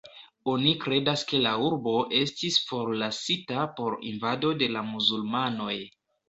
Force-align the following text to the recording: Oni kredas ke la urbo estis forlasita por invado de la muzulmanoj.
Oni 0.51 0.69
kredas 0.85 1.23
ke 1.31 1.41
la 1.43 1.51
urbo 1.65 1.93
estis 2.19 2.57
forlasita 2.69 3.67
por 3.81 3.99
invado 4.13 4.53
de 4.63 4.71
la 4.79 4.85
muzulmanoj. 4.89 5.77